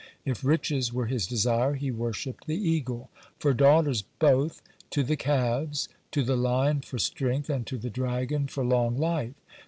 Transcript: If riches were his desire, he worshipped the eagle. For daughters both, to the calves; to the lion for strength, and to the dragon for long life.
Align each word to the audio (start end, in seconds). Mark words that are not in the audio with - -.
If 0.25 0.43
riches 0.43 0.91
were 0.91 1.05
his 1.05 1.27
desire, 1.27 1.75
he 1.75 1.91
worshipped 1.91 2.47
the 2.47 2.55
eagle. 2.57 3.11
For 3.37 3.53
daughters 3.53 4.01
both, 4.17 4.59
to 4.89 5.03
the 5.03 5.15
calves; 5.15 5.89
to 6.09 6.23
the 6.23 6.35
lion 6.35 6.81
for 6.81 6.97
strength, 6.97 7.51
and 7.51 7.67
to 7.67 7.77
the 7.77 7.91
dragon 7.91 8.47
for 8.47 8.65
long 8.65 8.97
life. 8.97 9.35